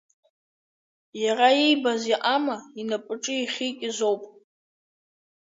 Иара 1.23 1.49
иибаз 1.59 2.01
иҟама 2.13 2.57
инапаҿы 2.81 3.33
иахьикыз 3.37 3.97
оуп. 4.09 4.21